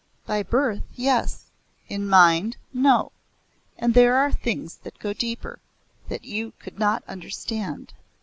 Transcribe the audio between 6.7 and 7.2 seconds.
not